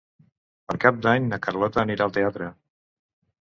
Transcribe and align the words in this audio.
Per 0.71 0.77
Cap 0.85 0.97
d'Any 1.05 1.27
na 1.33 1.39
Carlota 1.47 1.81
anirà 1.83 2.09
al 2.09 2.17
teatre. 2.17 2.49